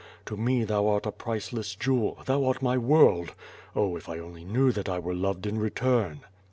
[0.25, 3.35] To me thou art a priceless jewel; thou art my world!
[3.75, 6.21] Oh, if I only knew that I were loved in return."